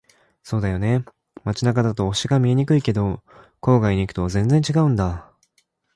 [0.41, 1.05] そうだよね。
[1.43, 3.21] 街中だと星が見えにくいけど、
[3.61, 5.31] 郊外に行くと全然違うんだ。